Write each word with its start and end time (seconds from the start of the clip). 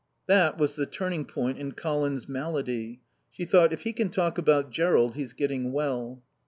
That 0.25 0.57
was 0.57 0.75
the 0.77 0.87
turning 0.87 1.25
point 1.25 1.59
in 1.59 1.73
Colin's 1.73 2.27
malady. 2.27 3.01
She 3.29 3.45
thought: 3.45 3.71
"If 3.71 3.81
he 3.83 3.93
can 3.93 4.09
talk 4.09 4.39
about 4.39 4.71
Jerrold 4.71 5.13
he's 5.13 5.33
getting 5.33 5.71
well." 5.73 6.23